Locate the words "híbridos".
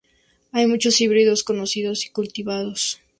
0.99-1.43